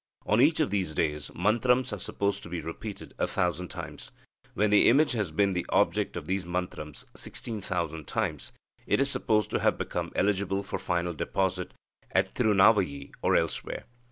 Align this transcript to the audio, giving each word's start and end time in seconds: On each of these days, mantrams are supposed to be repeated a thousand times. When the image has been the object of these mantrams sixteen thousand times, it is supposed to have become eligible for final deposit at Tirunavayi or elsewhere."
On 0.25 0.41
each 0.41 0.59
of 0.59 0.71
these 0.71 0.95
days, 0.95 1.29
mantrams 1.35 1.93
are 1.93 1.99
supposed 1.99 2.41
to 2.41 2.49
be 2.49 2.59
repeated 2.59 3.13
a 3.19 3.27
thousand 3.27 3.67
times. 3.67 4.09
When 4.55 4.71
the 4.71 4.89
image 4.89 5.11
has 5.11 5.29
been 5.29 5.53
the 5.53 5.67
object 5.69 6.17
of 6.17 6.25
these 6.25 6.43
mantrams 6.43 7.05
sixteen 7.15 7.61
thousand 7.61 8.07
times, 8.07 8.51
it 8.87 8.99
is 8.99 9.11
supposed 9.11 9.51
to 9.51 9.59
have 9.59 9.77
become 9.77 10.11
eligible 10.15 10.63
for 10.63 10.79
final 10.79 11.13
deposit 11.13 11.75
at 12.13 12.33
Tirunavayi 12.33 13.11
or 13.21 13.35
elsewhere." 13.35 13.85